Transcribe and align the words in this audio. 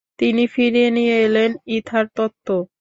তিনি 0.19 0.43
ফিরিয়ে 0.53 0.89
নিয়ে 0.97 1.15
এলেন 1.25 1.51
ইথার 1.75 2.05
তত্ত্ব। 2.15 2.47